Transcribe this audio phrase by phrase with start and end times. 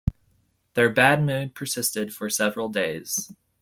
[0.73, 3.31] Their bad mood persisted for several days.